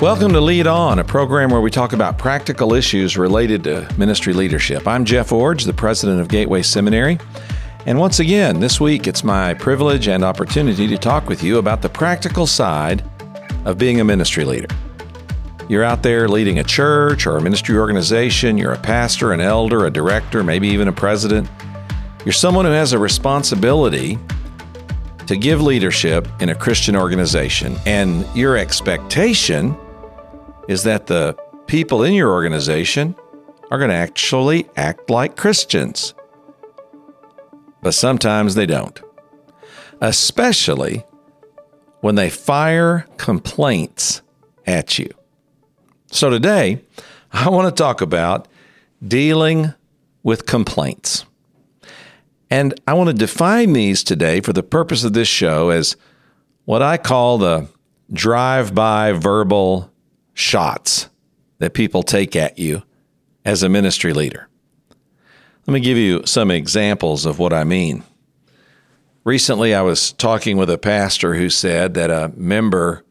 [0.00, 4.32] Welcome to Lead On, a program where we talk about practical issues related to ministry
[4.32, 4.88] leadership.
[4.88, 7.18] I'm Jeff Iorg, the president of Gateway Seminary.
[7.84, 11.82] And once again, this week it's my privilege and opportunity to talk with you about
[11.82, 13.04] the practical side
[13.66, 14.74] of being a ministry leader.
[15.68, 19.84] You're out there leading a church or a ministry organization, you're a pastor, an elder,
[19.84, 21.46] a director, maybe even a president.
[22.24, 24.18] You're someone who has a responsibility
[25.26, 29.76] to give leadership in a Christian organization, and your expectation
[30.70, 33.16] is that the people in your organization
[33.72, 36.14] are going to actually act like Christians.
[37.82, 39.00] But sometimes they don't,
[40.00, 41.04] especially
[42.02, 44.22] when they fire complaints
[44.64, 45.10] at you.
[46.12, 46.84] So today,
[47.32, 48.46] I want to talk about
[49.04, 49.74] dealing
[50.22, 51.24] with complaints.
[52.48, 55.96] And I want to define these today for the purpose of this show as
[56.64, 57.66] what I call the
[58.12, 59.89] drive by verbal
[60.34, 61.08] shots
[61.58, 62.82] that people take at you
[63.44, 64.48] as a ministry leader.
[65.66, 68.02] Let me give you some examples of what I mean.
[69.24, 73.04] Recently, I was talking with a pastor who said that a member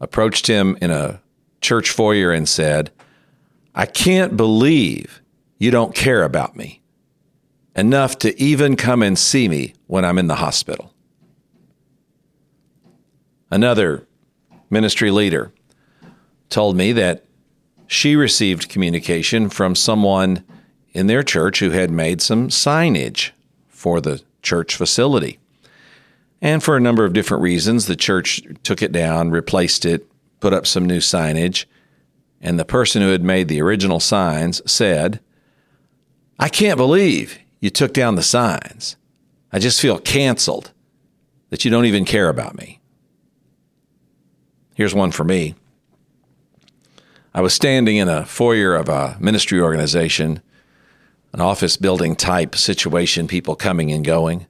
[0.00, 1.20] approached him in a
[1.60, 2.90] church foyer and said,
[3.74, 5.20] I can't believe
[5.58, 6.80] you don't care about me
[7.76, 10.92] enough to even come and see me when I'm in the hospital.
[13.50, 14.06] Another
[14.70, 15.52] ministry leader
[16.50, 17.24] told me that
[17.86, 20.44] she received communication from someone
[20.92, 23.30] in their church who had made some signage
[23.68, 25.38] for the church facility.
[26.42, 30.06] And for a number of different reasons, the church took it down, replaced it,
[30.40, 31.66] put up some new signage.
[32.40, 35.20] And the person who had made the original signs said,
[36.38, 38.96] I can't believe you took down the signs.
[39.52, 40.72] I just feel canceled
[41.50, 42.80] that you don't even care about me.
[44.74, 45.54] Here's one for me.
[47.32, 50.42] I was standing in a foyer of a ministry organization,
[51.32, 54.46] an office building type situation, people coming and going,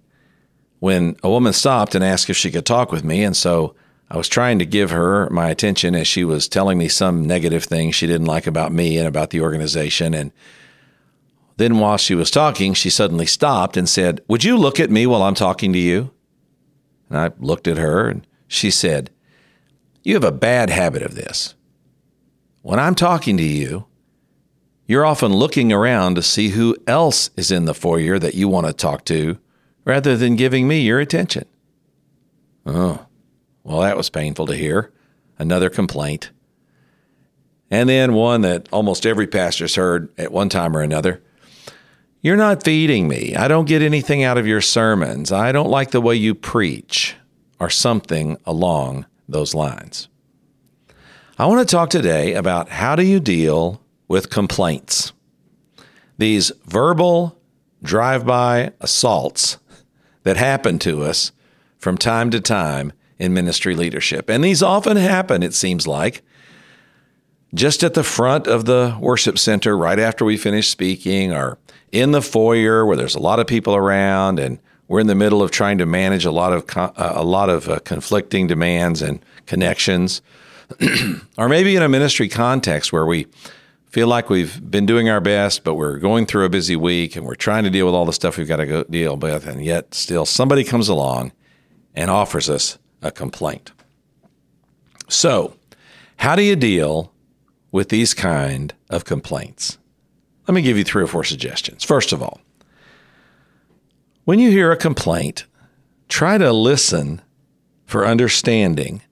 [0.79, 3.23] when a woman stopped and asked if she could talk with me.
[3.23, 3.75] And so
[4.11, 7.65] I was trying to give her my attention as she was telling me some negative
[7.65, 10.15] thing she didn't like about me and about the organization.
[10.15, 10.33] And
[11.59, 15.07] then while she was talking, she suddenly stopped and said, Would you look at me
[15.07, 16.11] while I'm talking to you?
[17.11, 19.11] And I looked at her and she said,
[20.03, 21.55] You have a bad habit of this.
[22.63, 23.87] When I'm talking to you,
[24.87, 28.67] you're often looking around to see who else is in the foyer that you want
[28.67, 29.39] to talk to
[29.85, 31.47] rather than giving me your attention.
[32.67, 33.07] Oh,
[33.65, 34.93] well, that was painful to hear.
[35.39, 36.33] Another complaint.
[37.71, 41.23] And then one that almost every pastor's heard at one time or another.
[42.21, 43.35] You're not feeding me.
[43.37, 45.33] I don't get anything out of your sermons.
[45.33, 47.15] I don't like the way you preach,
[47.59, 50.09] or something along those lines.
[51.39, 55.13] I want to talk today about how do you deal with complaints.
[56.19, 57.39] These verbal
[57.83, 59.59] drive-by assaults
[60.25, 61.33] that happen to us
[61.79, 64.29] from time to time in ministry leadership.
[64.29, 66.23] And these often happen, it seems like,
[67.55, 71.59] just at the front of the worship center right after we finish speaking or
[71.91, 74.59] in the foyer where there's a lot of people around and
[74.89, 77.69] we're in the middle of trying to manage a lot of uh, a lot of
[77.69, 80.21] uh, conflicting demands and connections
[81.39, 83.27] or maybe in a ministry context where we
[83.91, 87.27] feel like we've been doing our best, but we're going through a busy week and
[87.27, 89.65] we're trying to deal with all the stuff we've got to go deal with, and
[89.65, 91.33] yet still somebody comes along
[91.95, 93.73] and offers us a complaint.
[95.09, 95.57] So,
[96.17, 97.13] how do you deal
[97.73, 99.79] with these kind of complaints?
[100.47, 101.83] Let me give you three or four suggestions.
[101.85, 102.41] First of all,
[104.25, 105.47] when you hear a complaint,
[106.09, 107.23] try to listen
[107.87, 109.03] for understanding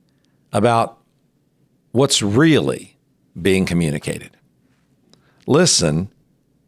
[0.52, 0.97] about
[1.93, 2.99] what's really
[3.41, 4.37] being communicated.
[5.47, 6.10] Listen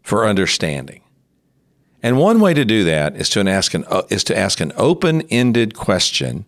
[0.03, 1.03] for understanding.
[2.03, 4.73] And one way to do that is to ask an, uh, is to ask an
[4.77, 6.47] open-ended question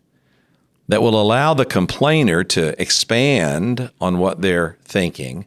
[0.89, 5.47] that will allow the complainer to expand on what they're thinking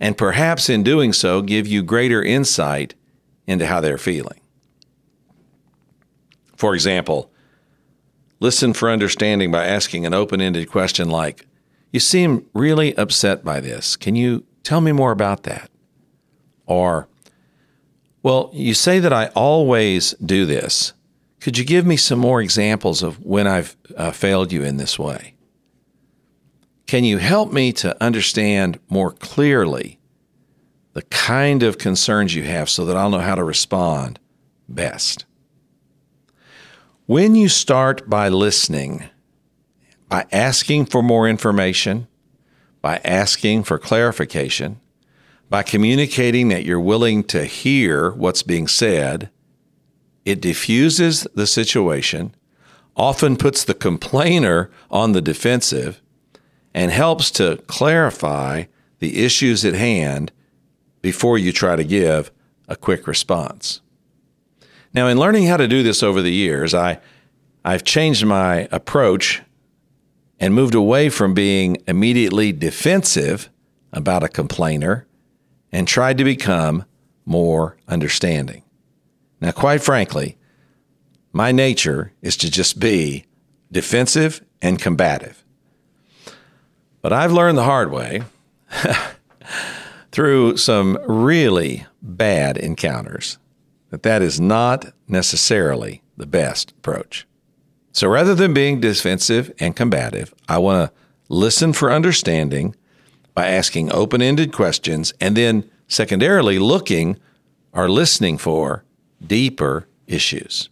[0.00, 2.94] and perhaps in doing so give you greater insight
[3.46, 4.40] into how they're feeling.
[6.56, 7.30] For example,
[8.40, 11.46] listen for understanding by asking an open-ended question like,
[11.92, 13.96] you seem really upset by this.
[13.96, 15.70] Can you tell me more about that?
[16.66, 17.08] Or,
[18.22, 20.92] well, you say that I always do this.
[21.40, 24.98] Could you give me some more examples of when I've uh, failed you in this
[24.98, 25.34] way?
[26.86, 29.98] Can you help me to understand more clearly
[30.94, 34.18] the kind of concerns you have so that I'll know how to respond
[34.68, 35.24] best?
[37.06, 39.04] When you start by listening,
[40.08, 42.06] by asking for more information,
[42.80, 44.80] by asking for clarification,
[45.50, 49.30] by communicating that you're willing to hear what's being said.
[50.24, 52.34] It diffuses the situation,
[52.96, 56.02] often puts the complainer on the defensive,
[56.74, 58.64] and helps to clarify
[58.98, 60.32] the issues at hand
[61.00, 62.30] before you try to give
[62.66, 63.80] a quick response.
[64.92, 67.00] Now, in learning how to do this over the years, I,
[67.64, 69.42] I've changed my approach
[70.40, 73.50] and moved away from being immediately defensive
[73.92, 75.06] about a complainer
[75.72, 76.84] and tried to become
[77.24, 78.62] more understanding.
[79.40, 80.38] Now, quite frankly,
[81.32, 83.26] my nature is to just be
[83.70, 85.44] defensive and combative.
[87.02, 88.22] But I've learned the hard way
[90.12, 93.38] through some really bad encounters
[93.90, 97.27] that that is not necessarily the best approach.
[97.98, 100.96] So rather than being defensive and combative, I want to
[101.28, 102.76] listen for understanding
[103.34, 107.18] by asking open ended questions and then secondarily looking
[107.72, 108.84] or listening for
[109.26, 110.68] deeper issues.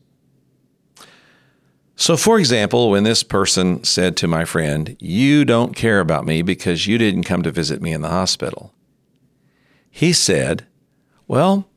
[1.96, 6.42] So, for example, when this person said to my friend, You don't care about me
[6.42, 8.72] because you didn't come to visit me in the hospital,
[9.90, 10.64] he said,
[11.26, 11.68] Well,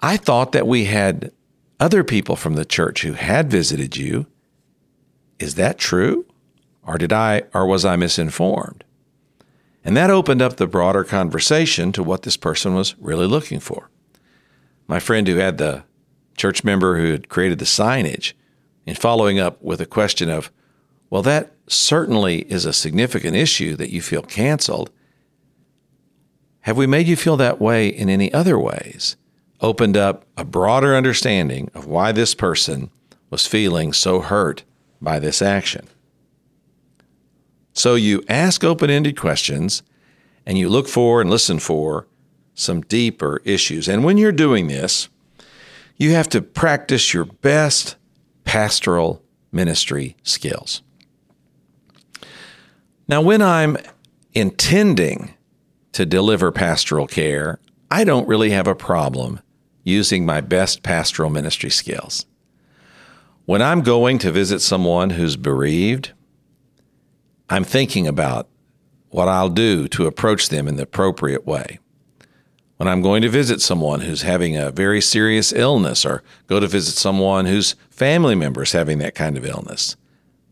[0.00, 1.30] I thought that we had
[1.78, 4.28] other people from the church who had visited you.
[5.42, 6.24] Is that true?
[6.86, 8.84] Or did I or was I misinformed?
[9.84, 13.90] And that opened up the broader conversation to what this person was really looking for.
[14.86, 15.82] My friend who had the
[16.36, 18.34] church member who had created the signage
[18.86, 20.52] in following up with a question of,
[21.10, 24.90] well, that certainly is a significant issue that you feel canceled.
[26.60, 29.16] Have we made you feel that way in any other ways?
[29.60, 32.90] Opened up a broader understanding of why this person
[33.28, 34.62] was feeling so hurt
[35.02, 35.88] by this action.
[37.72, 39.82] So you ask open ended questions
[40.46, 42.06] and you look for and listen for
[42.54, 43.88] some deeper issues.
[43.88, 45.08] And when you're doing this,
[45.96, 47.96] you have to practice your best
[48.44, 50.82] pastoral ministry skills.
[53.08, 53.76] Now, when I'm
[54.32, 55.34] intending
[55.92, 57.58] to deliver pastoral care,
[57.90, 59.40] I don't really have a problem
[59.84, 62.26] using my best pastoral ministry skills.
[63.44, 66.12] When I'm going to visit someone who's bereaved,
[67.50, 68.48] I'm thinking about
[69.08, 71.80] what I'll do to approach them in the appropriate way.
[72.76, 76.68] When I'm going to visit someone who's having a very serious illness or go to
[76.68, 79.96] visit someone whose family member is having that kind of illness,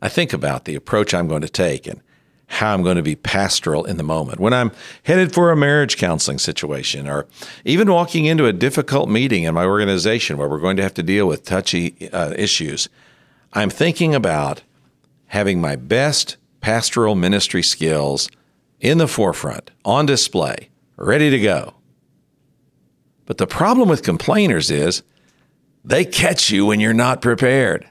[0.02, 2.02] I think about the approach I'm going to take and
[2.50, 4.40] how I'm going to be pastoral in the moment.
[4.40, 4.72] When I'm
[5.04, 7.26] headed for a marriage counseling situation, or
[7.64, 11.02] even walking into a difficult meeting in my organization where we're going to have to
[11.02, 12.88] deal with touchy uh, issues,
[13.52, 14.62] I'm thinking about
[15.26, 18.28] having my best pastoral ministry skills
[18.80, 21.74] in the forefront, on display, ready to go.
[23.26, 25.04] But the problem with complainers is
[25.84, 27.88] they catch you when you're not prepared.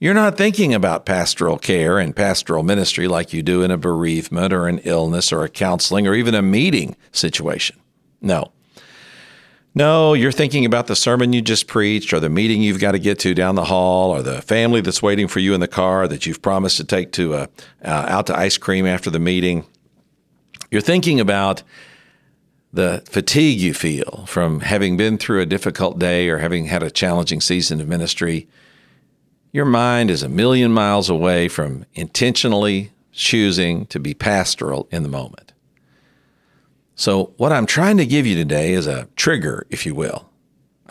[0.00, 4.50] You're not thinking about pastoral care and pastoral ministry like you do in a bereavement
[4.50, 7.78] or an illness or a counseling or even a meeting situation.
[8.22, 8.52] No.
[9.74, 12.98] No, you're thinking about the sermon you just preached or the meeting you've got to
[12.98, 16.08] get to down the hall or the family that's waiting for you in the car
[16.08, 17.46] that you've promised to take to uh,
[17.84, 19.66] uh, out to ice cream after the meeting.
[20.70, 21.62] You're thinking about
[22.72, 26.90] the fatigue you feel from having been through a difficult day or having had a
[26.90, 28.48] challenging season of ministry
[29.52, 35.08] your mind is a million miles away from intentionally choosing to be pastoral in the
[35.08, 35.52] moment.
[36.94, 40.28] So, what I'm trying to give you today is a trigger, if you will,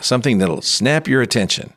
[0.00, 1.72] something that'll snap your attention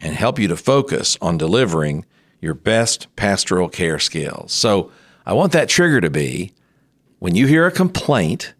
[0.00, 2.04] and help you to focus on delivering
[2.40, 4.52] your best pastoral care skills.
[4.52, 4.90] So,
[5.24, 6.52] I want that trigger to be
[7.20, 8.54] when you hear a complaint,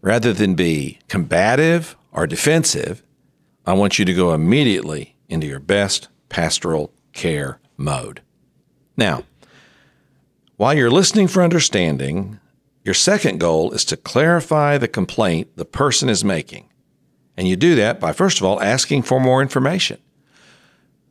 [0.00, 3.02] rather than be combative or defensive,
[3.64, 8.22] I want you to go immediately into your best pastoral care mode.
[8.96, 9.24] Now,
[10.56, 12.40] while you're listening for understanding,
[12.84, 16.70] your second goal is to clarify the complaint the person is making.
[17.36, 19.98] And you do that by, first of all, asking for more information.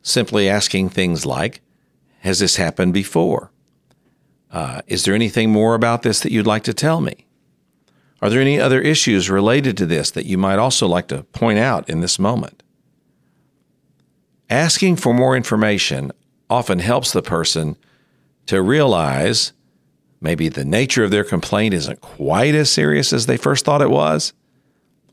[0.02, 1.60] Simply asking things like,
[2.20, 3.52] Has this happened before?
[4.50, 7.26] Uh, is there anything more about this that you'd like to tell me?
[8.20, 11.58] Are there any other issues related to this that you might also like to point
[11.58, 12.61] out in this moment?
[14.52, 16.12] Asking for more information
[16.50, 17.78] often helps the person
[18.44, 19.54] to realize
[20.20, 23.88] maybe the nature of their complaint isn't quite as serious as they first thought it
[23.88, 24.34] was,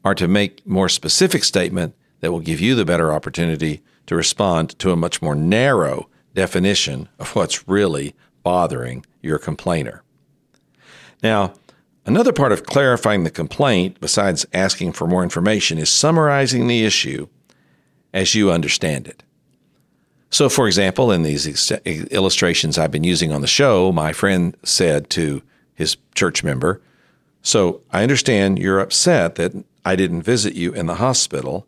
[0.04, 4.78] or to make more specific statement that will give you the better opportunity to respond
[4.80, 10.04] to a much more narrow definition of what's really bothering your complainer.
[11.24, 11.54] Now,
[12.06, 17.30] another part of clarifying the complaint, besides asking for more information, is summarizing the issue
[18.14, 19.24] as you understand it.
[20.32, 24.56] So, for example, in these ex- illustrations I've been using on the show, my friend
[24.64, 25.42] said to
[25.74, 26.82] his church member,
[27.42, 31.66] So I understand you're upset that I didn't visit you in the hospital,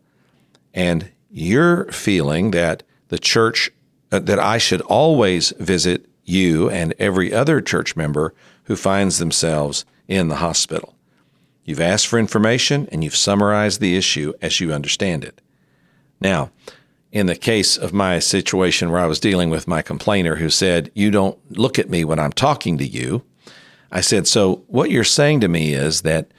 [0.72, 3.70] and you're feeling that the church,
[4.12, 8.32] uh, that I should always visit you and every other church member
[8.64, 10.94] who finds themselves in the hospital.
[11.64, 15.40] You've asked for information and you've summarized the issue as you understand it.
[16.20, 16.50] Now,
[17.12, 20.90] in the case of my situation where I was dealing with my complainer who said,
[20.94, 23.22] You don't look at me when I'm talking to you,
[23.92, 26.32] I said, So what you're saying to me is that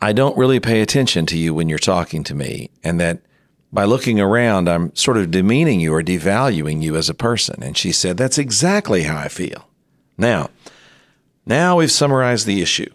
[0.00, 3.20] I don't really pay attention to you when you're talking to me, and that
[3.70, 7.62] by looking around, I'm sort of demeaning you or devaluing you as a person.
[7.62, 9.68] And she said, That's exactly how I feel.
[10.16, 10.48] Now,
[11.44, 12.92] now we've summarized the issue.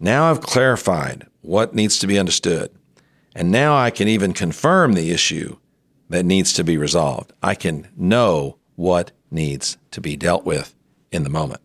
[0.00, 2.70] Now I've clarified what needs to be understood.
[3.34, 5.56] And now I can even confirm the issue
[6.12, 7.32] that needs to be resolved.
[7.42, 10.74] I can know what needs to be dealt with
[11.10, 11.60] in the moment.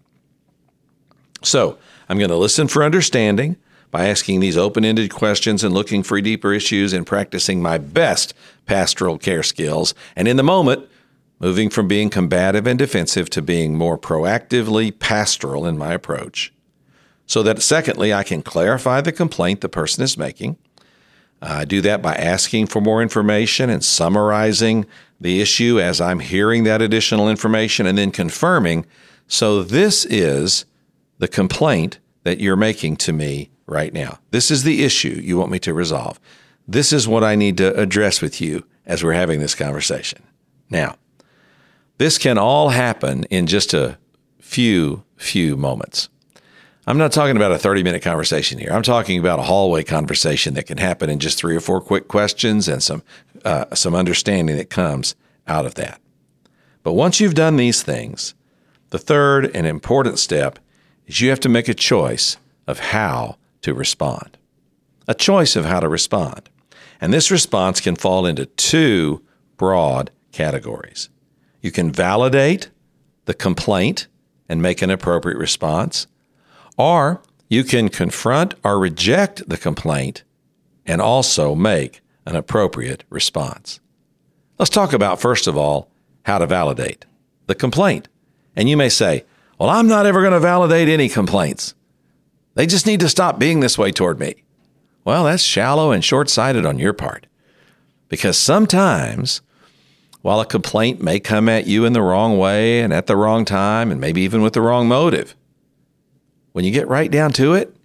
[1.43, 1.77] So
[2.07, 3.57] I'm going to listen for understanding
[3.91, 8.33] by asking these open ended questions and looking for deeper issues and practicing my best
[8.65, 9.93] pastoral care skills.
[10.15, 10.87] And in the moment,
[11.39, 16.53] moving from being combative and defensive to being more proactively pastoral in my approach.
[17.25, 20.57] So that, secondly, I can clarify the complaint the person is making
[21.41, 24.85] I do that by asking for more information and summarizing
[25.19, 28.85] the issue as I'm hearing that additional information and then confirming.
[29.27, 30.65] So, this is
[31.19, 34.19] the complaint that you're making to me right now.
[34.31, 36.19] This is the issue you want me to resolve.
[36.67, 40.21] This is what I need to address with you as we're having this conversation.
[40.69, 40.97] Now,
[41.97, 43.97] this can all happen in just a
[44.39, 46.09] few, few moments.
[46.87, 48.71] I'm not talking about a 30 minute conversation here.
[48.71, 52.07] I'm talking about a hallway conversation that can happen in just three or four quick
[52.07, 53.03] questions and some,
[53.43, 55.13] uh, some understanding that comes
[55.47, 55.99] out of that.
[56.83, 58.35] But once you've done these things,
[58.91, 60.59] the third and important step
[61.07, 64.37] is you have to make a choice of how to respond.
[65.09, 66.49] A choice of how to respond.
[67.01, 69.21] And this response can fall into two
[69.57, 71.09] broad categories.
[71.61, 72.69] You can validate
[73.25, 74.07] the complaint
[74.47, 76.07] and make an appropriate response
[76.77, 80.23] or you can confront or reject the complaint
[80.85, 83.79] and also make an appropriate response.
[84.59, 85.89] Let's talk about, first of all,
[86.23, 87.05] how to validate
[87.47, 88.07] the complaint.
[88.55, 89.25] And you may say,
[89.59, 91.73] Well, I'm not ever going to validate any complaints.
[92.55, 94.43] They just need to stop being this way toward me.
[95.03, 97.27] Well, that's shallow and short sighted on your part.
[98.09, 99.41] Because sometimes,
[100.21, 103.45] while a complaint may come at you in the wrong way and at the wrong
[103.45, 105.35] time, and maybe even with the wrong motive,
[106.51, 107.75] when you get right down to it,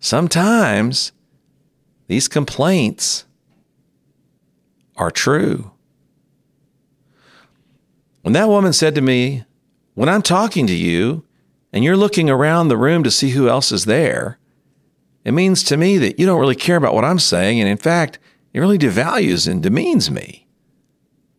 [0.00, 1.12] sometimes
[2.06, 3.24] these complaints
[4.96, 5.70] are true.
[8.22, 9.44] When that woman said to me,
[9.94, 11.24] When I'm talking to you
[11.72, 14.38] and you're looking around the room to see who else is there,
[15.24, 17.60] it means to me that you don't really care about what I'm saying.
[17.60, 18.18] And in fact,
[18.52, 20.46] it really devalues and demeans me.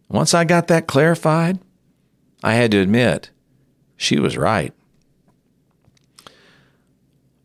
[0.07, 1.59] Once I got that clarified,
[2.43, 3.31] I had to admit
[3.97, 4.73] she was right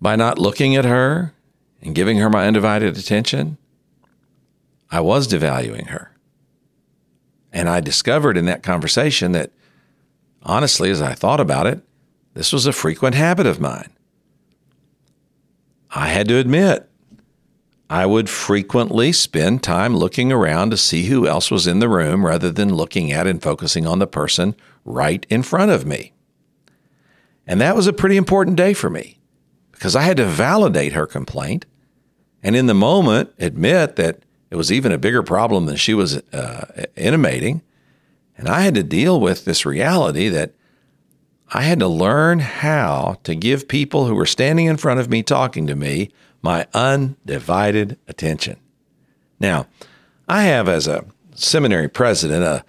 [0.04, 1.32] by not looking at her
[1.80, 3.56] and giving her my undivided attention,
[4.90, 6.14] I was devaluing her.
[7.54, 9.50] And I discovered in that conversation that,
[10.42, 11.80] honestly, as I thought about it,
[12.34, 13.92] this was a frequent habit of mine.
[15.90, 16.86] I had to admit,
[17.88, 22.26] I would frequently spend time looking around to see who else was in the room
[22.26, 26.12] rather than looking at and focusing on the person right in front of me.
[27.46, 29.18] And that was a pretty important day for me
[29.74, 31.66] because I had to validate her complaint
[32.42, 36.18] and in the moment admit that it was even a bigger problem than she was
[36.32, 37.62] uh, intimating.
[38.36, 40.52] And I had to deal with this reality that
[41.52, 45.22] I had to learn how to give people who were standing in front of me
[45.22, 46.10] talking to me
[46.42, 48.58] my undivided attention.
[49.40, 49.66] Now,
[50.28, 51.04] I have as a
[51.34, 52.64] seminary president a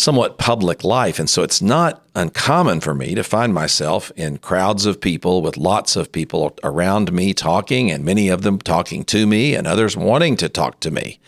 [0.00, 1.18] somewhat public life.
[1.18, 5.56] And so it's not uncommon for me to find myself in crowds of people with
[5.56, 9.96] lots of people around me talking, and many of them talking to me, and others
[9.96, 11.20] wanting to talk to me.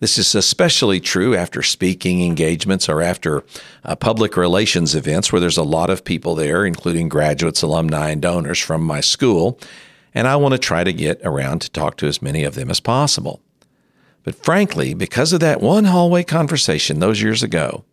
[0.00, 3.44] This is especially true after speaking engagements or after
[3.84, 8.22] uh, public relations events where there's a lot of people there, including graduates, alumni, and
[8.22, 9.58] donors from my school.
[10.14, 12.70] And I want to try to get around to talk to as many of them
[12.70, 13.40] as possible.
[14.22, 17.84] But frankly, because of that one hallway conversation those years ago,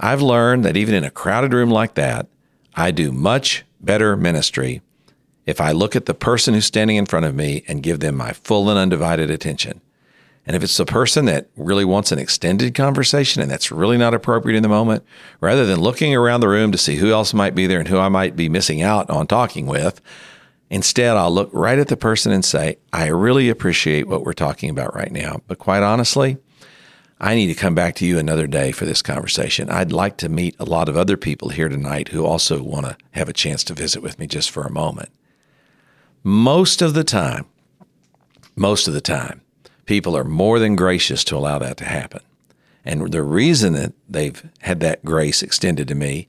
[0.00, 2.28] I've learned that even in a crowded room like that,
[2.74, 4.82] I do much better ministry
[5.46, 8.16] if I look at the person who's standing in front of me and give them
[8.16, 9.80] my full and undivided attention.
[10.46, 14.14] And if it's the person that really wants an extended conversation and that's really not
[14.14, 15.04] appropriate in the moment,
[15.40, 17.98] rather than looking around the room to see who else might be there and who
[17.98, 20.00] I might be missing out on talking with,
[20.70, 24.70] instead I'll look right at the person and say, I really appreciate what we're talking
[24.70, 25.42] about right now.
[25.46, 26.38] But quite honestly,
[27.20, 29.68] I need to come back to you another day for this conversation.
[29.70, 32.96] I'd like to meet a lot of other people here tonight who also want to
[33.12, 35.10] have a chance to visit with me just for a moment.
[36.22, 37.46] Most of the time,
[38.54, 39.40] most of the time,
[39.84, 42.20] people are more than gracious to allow that to happen.
[42.84, 46.28] And the reason that they've had that grace extended to me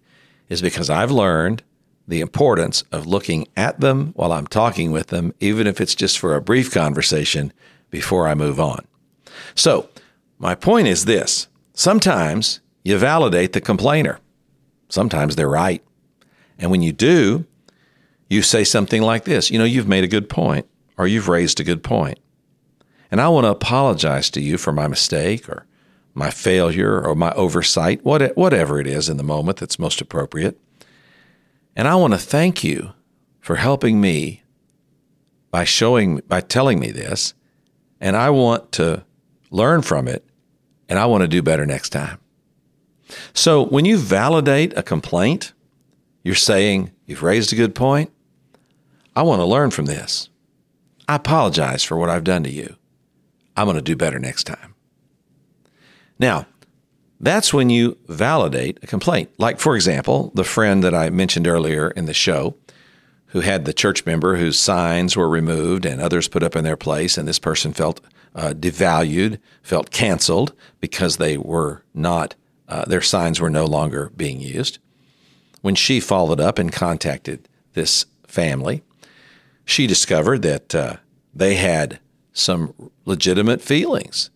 [0.49, 1.61] is because I've learned
[2.07, 6.17] the importance of looking at them while I'm talking with them, even if it's just
[6.17, 7.53] for a brief conversation
[7.91, 8.85] before I move on.
[9.53, 9.89] So,
[10.39, 14.19] my point is this sometimes you validate the complainer,
[14.87, 15.83] sometimes they're right.
[16.57, 17.45] And when you do,
[18.29, 20.65] you say something like this You know, you've made a good point,
[20.97, 22.19] or you've raised a good point.
[23.11, 25.65] And I want to apologize to you for my mistake or
[26.13, 30.59] my failure or my oversight, whatever it is in the moment that's most appropriate.
[31.75, 32.91] And I want to thank you
[33.39, 34.43] for helping me
[35.49, 37.33] by showing, by telling me this.
[37.99, 39.05] And I want to
[39.49, 40.23] learn from it
[40.89, 42.19] and I want to do better next time.
[43.33, 45.53] So when you validate a complaint,
[46.23, 48.11] you're saying, You've raised a good point.
[49.15, 50.29] I want to learn from this.
[51.07, 52.75] I apologize for what I've done to you.
[53.57, 54.75] I'm going to do better next time.
[56.19, 56.45] Now,
[57.19, 59.31] that's when you validate a complaint.
[59.39, 62.55] Like, for example, the friend that I mentioned earlier in the show
[63.27, 66.77] who had the church member whose signs were removed and others put up in their
[66.77, 68.01] place, and this person felt
[68.39, 72.35] uh, devalued, felt canceled because they were not,
[72.69, 74.79] uh, their signs were no longer being used.
[75.59, 78.81] When she followed up and contacted this family,
[79.65, 80.95] she discovered that uh,
[81.35, 81.99] they had
[82.31, 84.29] some legitimate feelings.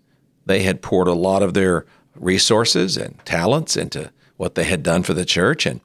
[0.45, 5.03] They had poured a lot of their resources and talents into what they had done
[5.03, 5.79] for the church, and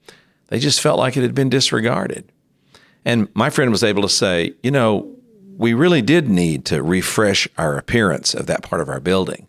[0.49, 2.33] they just felt like it had been disregarded.
[3.05, 5.15] And my friend was able to say, you know,
[5.59, 9.49] we really did need to refresh our appearance of that part of our building.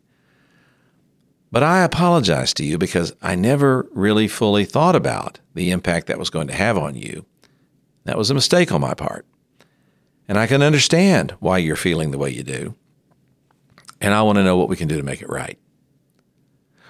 [1.52, 6.18] But I apologize to you because I never really fully thought about the impact that
[6.18, 7.26] was going to have on you.
[8.06, 9.28] That was a mistake on my part.
[10.28, 12.74] And I can understand why you're feeling the way you do.
[14.02, 15.60] And I want to know what we can do to make it right.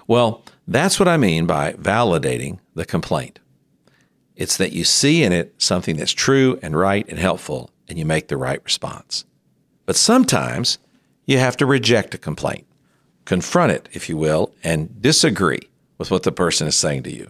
[0.08, 3.40] Well, that's what I mean by validating the complaint.
[4.36, 8.06] It's that you see in it something that's true and right and helpful, and you
[8.06, 9.26] make the right response.
[9.86, 10.78] But sometimes
[11.26, 12.66] you have to reject a complaint,
[13.26, 17.30] confront it, if you will, and disagree with what the person is saying to you.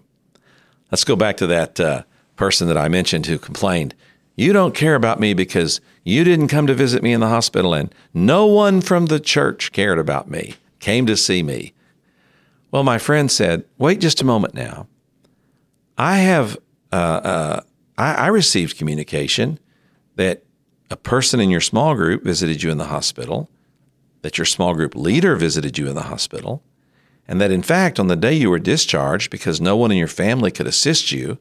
[0.92, 2.04] Let's go back to that uh,
[2.36, 3.96] person that I mentioned who complained
[4.40, 7.74] you don't care about me because you didn't come to visit me in the hospital,
[7.74, 11.74] and no one from the church cared about me, came to see me.
[12.72, 14.88] Well, my friend said, Wait just a moment now.
[15.98, 16.58] I have,
[16.94, 17.62] uh, uh,
[17.98, 19.60] I, I received communication
[20.16, 20.44] that
[20.90, 23.50] a person in your small group visited you in the hospital,
[24.22, 26.64] that your small group leader visited you in the hospital,
[27.28, 30.08] and that in fact, on the day you were discharged, because no one in your
[30.08, 31.38] family could assist you,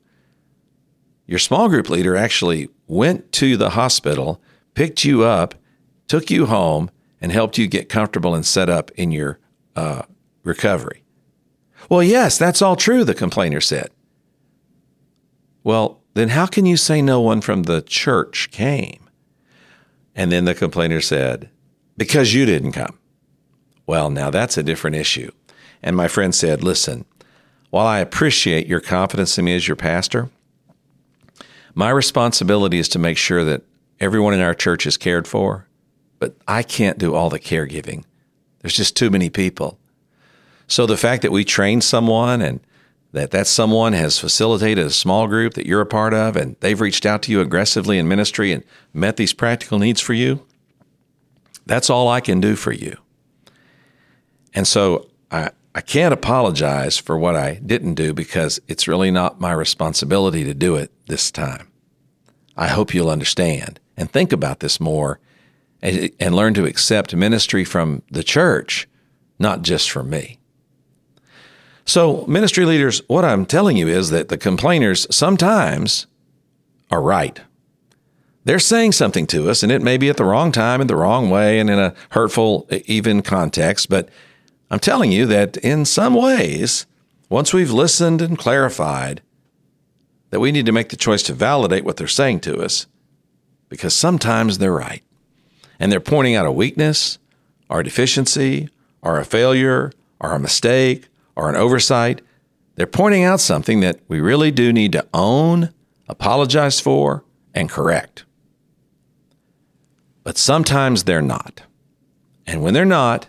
[1.27, 4.41] your small group leader actually went to the hospital,
[4.75, 5.55] picked you up,
[6.07, 9.39] took you home, and helped you get comfortable and set up in your
[9.77, 10.03] uh,
[10.45, 11.03] recovery.
[11.89, 13.91] Well, yes, that's all true, the complainer said.
[15.65, 19.08] Well, then how can you say no one from the church came?
[20.19, 21.49] And then the complainer said,
[21.97, 22.99] Because you didn't come.
[23.87, 25.31] Well, now that's a different issue.
[25.81, 27.05] And my friend said, Listen,
[27.71, 30.29] while I appreciate your confidence in me as your pastor,
[31.73, 33.63] my responsibility is to make sure that
[34.01, 35.69] everyone in our church is cared for,
[36.19, 38.03] but I can't do all the caregiving.
[38.61, 39.79] There's just too many people.
[40.67, 42.59] So the fact that we train someone and
[43.13, 46.81] that that someone has facilitated a small group that you're a part of and they've
[46.81, 50.45] reached out to you aggressively in ministry and met these practical needs for you,
[51.67, 52.97] that's all I can do for you.
[54.55, 59.41] And so I, I can't apologize for what I didn't do because it's really not
[59.41, 61.71] my responsibility to do it this time.
[62.57, 65.21] I hope you'll understand and think about this more
[65.81, 68.89] and, and learn to accept ministry from the church,
[69.39, 70.38] not just from me.
[71.89, 76.07] So, ministry leaders, what I'm telling you is that the complainers sometimes
[76.91, 77.41] are right.
[78.45, 80.97] They're saying something to us, and it may be at the wrong time, in the
[80.97, 84.11] wrong way, and in a hurtful, even context, but
[84.71, 86.85] I'm telling you that in some ways,
[87.31, 89.23] once we've listened and clarified
[90.29, 92.87] that we need to make the choice to validate what they're saying to us,
[93.71, 95.03] because sometimes they're right.
[95.81, 97.19] And they're pointing out a weakness,
[97.71, 98.69] or a deficiency,
[99.01, 102.21] or a failure, or a mistake, or an oversight.
[102.75, 105.73] They're pointing out something that we really do need to own,
[106.09, 107.25] apologize for,
[107.55, 108.25] and correct.
[110.25, 111.63] But sometimes they're not.
[112.47, 113.29] And when they're not,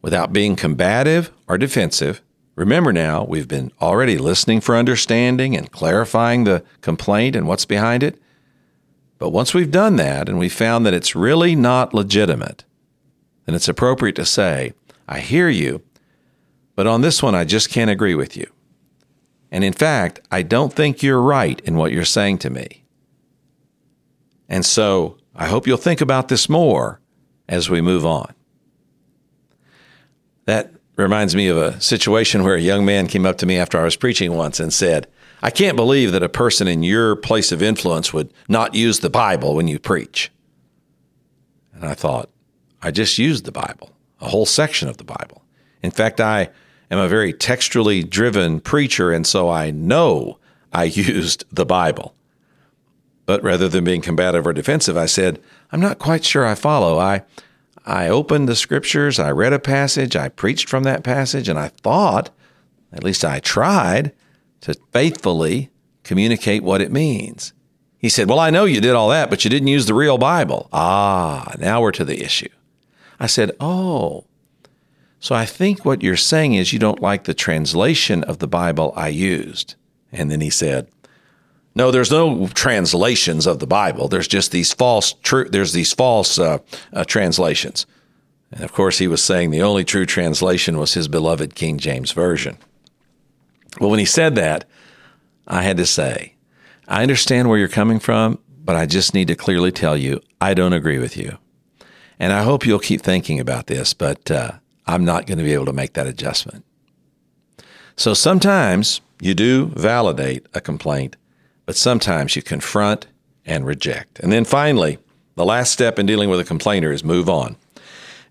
[0.00, 2.22] without being combative or defensive,
[2.54, 8.02] remember now, we've been already listening for understanding and clarifying the complaint and what's behind
[8.02, 8.20] it.
[9.18, 12.64] But once we've done that and we've found that it's really not legitimate,
[13.44, 14.72] then it's appropriate to say,
[15.08, 15.82] I hear you,
[16.74, 18.50] but on this one, I just can't agree with you.
[19.50, 22.84] And in fact, I don't think you're right in what you're saying to me.
[24.48, 27.00] And so I hope you'll think about this more
[27.48, 28.34] as we move on.
[30.46, 33.78] That reminds me of a situation where a young man came up to me after
[33.78, 35.06] I was preaching once and said,
[35.42, 39.10] I can't believe that a person in your place of influence would not use the
[39.10, 40.30] Bible when you preach.
[41.74, 42.30] And I thought,
[42.82, 45.42] I just used the Bible, a whole section of the Bible.
[45.82, 46.50] In fact, I
[46.90, 50.38] am a very textually driven preacher, and so I know
[50.72, 52.14] I used the Bible.
[53.26, 55.40] But rather than being combative or defensive, I said,
[55.72, 56.98] I'm not quite sure I follow.
[56.98, 57.22] I,
[57.86, 61.68] I opened the scriptures, I read a passage, I preached from that passage, and I
[61.68, 62.30] thought,
[62.92, 64.12] at least I tried,
[64.62, 65.70] to faithfully
[66.02, 67.52] communicate what it means.
[67.98, 70.18] He said, Well, I know you did all that, but you didn't use the real
[70.18, 70.68] Bible.
[70.72, 72.48] Ah, now we're to the issue.
[73.18, 74.24] I said, Oh,
[75.24, 78.92] so I think what you're saying is you don't like the translation of the Bible
[78.94, 79.74] I used.
[80.12, 80.86] And then he said,
[81.74, 84.06] no, there's no translations of the Bible.
[84.06, 85.48] There's just these false true.
[85.48, 86.58] There's these false uh,
[86.92, 87.86] uh, translations,
[88.52, 92.12] and of course, he was saying the only true translation was his beloved King James
[92.12, 92.58] version.
[93.80, 94.66] Well, when he said that,
[95.48, 96.34] I had to say,
[96.86, 100.52] I understand where you're coming from, but I just need to clearly tell you I
[100.52, 101.38] don't agree with you,
[102.18, 103.94] and I hope you'll keep thinking about this.
[103.94, 104.52] But uh,
[104.86, 106.64] I'm not going to be able to make that adjustment.
[107.96, 111.16] So sometimes you do validate a complaint,
[111.66, 113.06] but sometimes you confront
[113.46, 114.20] and reject.
[114.20, 114.98] And then finally,
[115.36, 117.56] the last step in dealing with a complainer is move on.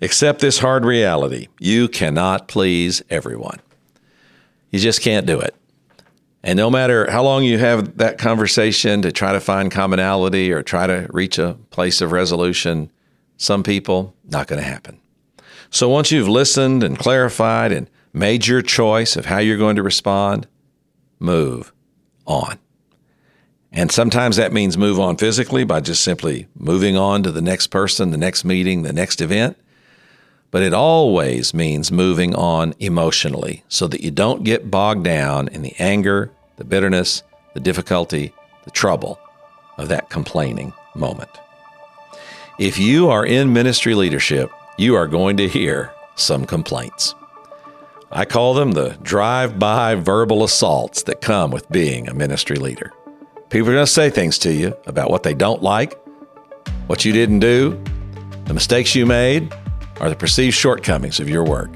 [0.02, 3.60] Accept this hard reality you cannot please everyone.
[4.70, 5.56] You just can't do it.
[6.44, 10.62] And no matter how long you have that conversation to try to find commonality or
[10.62, 12.92] try to reach a place of resolution,
[13.38, 15.00] some people, not going to happen.
[15.74, 19.82] So once you've listened and clarified and made your choice of how you're going to
[19.82, 20.46] respond,
[21.18, 21.74] move
[22.28, 22.60] on.
[23.72, 27.68] And sometimes that means move on physically by just simply moving on to the next
[27.68, 29.58] person, the next meeting, the next event.
[30.52, 35.64] But it always means moving on emotionally so that you don't get bogged down in
[35.64, 37.24] the anger, the bitterness,
[37.56, 38.32] the difficulty,
[38.64, 39.20] the trouble
[39.80, 41.32] of that complaining moment.
[42.60, 47.14] If you are in ministry leadership, you are going to hear some complaints.
[48.12, 52.92] I call them the drive by verbal assaults that come with being a ministry leader.
[53.50, 56.00] People are going to say things to you about what they don't like,
[56.88, 57.82] what you didn't do,
[58.46, 59.54] the mistakes you made,
[60.00, 61.72] or the perceived shortcomings of your work.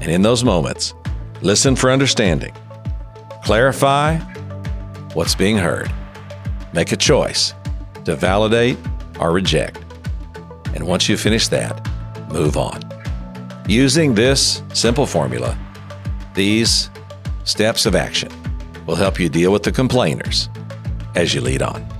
[0.00, 0.94] And in those moments,
[1.40, 2.54] listen for understanding,
[3.44, 4.18] clarify
[5.14, 5.92] what's being heard,
[6.72, 7.54] make a choice
[8.04, 8.78] to validate
[9.20, 9.78] or reject.
[10.74, 11.86] And once you finish that,
[12.30, 12.80] move on.
[13.68, 15.56] Using this simple formula,
[16.34, 16.90] these
[17.44, 18.30] steps of action
[18.86, 20.48] will help you deal with the complainers
[21.14, 21.91] as you lead on.